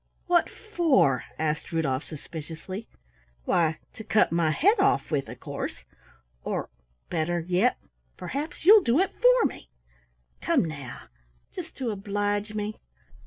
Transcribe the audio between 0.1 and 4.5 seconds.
"What for?" asked Rudolf suspiciously. "Why, to cut my